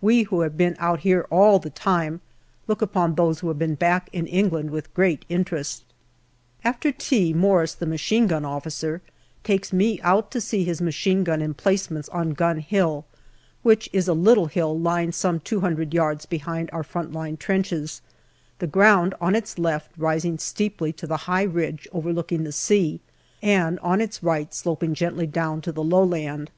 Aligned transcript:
We 0.00 0.24
who 0.24 0.40
have 0.40 0.56
been 0.56 0.74
out 0.80 0.98
here 1.06 1.28
all 1.30 1.60
the 1.60 1.70
time 1.70 2.22
look 2.66 2.82
upon 2.82 3.14
those 3.14 3.38
who 3.38 3.46
have 3.46 3.58
been 3.60 3.76
back 3.76 4.08
in 4.12 4.26
England 4.26 4.70
with 4.72 4.92
great 4.94 5.24
interest. 5.28 5.84
After 6.64 6.90
tea, 6.90 7.32
Morris, 7.32 7.72
the 7.74 7.86
Machine 7.86 8.26
Gun 8.26 8.44
Officer, 8.44 9.00
takes 9.44 9.72
me 9.72 10.00
out 10.02 10.32
to 10.32 10.40
see 10.40 10.64
his 10.64 10.80
machine 10.82 11.22
gun 11.22 11.40
emplacements 11.40 12.08
on 12.08 12.32
Gun 12.32 12.58
Hill, 12.58 13.04
which 13.62 13.88
is 13.92 14.08
a 14.08 14.12
little 14.12 14.46
hill 14.46 14.76
lying 14.76 15.12
some 15.12 15.38
two 15.38 15.60
hundred 15.60 15.94
yards 15.94 16.26
behind 16.26 16.68
our 16.72 16.82
front 16.82 17.12
line 17.12 17.36
trenches, 17.36 18.02
the 18.58 18.66
ground 18.66 19.14
on 19.20 19.36
its 19.36 19.56
left 19.56 19.92
rising 19.96 20.36
steeply 20.38 20.92
to 20.94 21.06
the 21.06 21.16
high 21.30 21.44
ridge 21.44 21.86
overlooking 21.92 22.42
the 22.42 22.50
sea, 22.50 22.98
and 23.40 23.78
on 23.84 24.00
its 24.00 24.20
right 24.20 24.52
sloping 24.52 24.94
gently 24.94 25.28
down 25.28 25.60
to 25.60 25.70
the 25.70 25.84
low 25.84 26.02
land. 26.02 26.50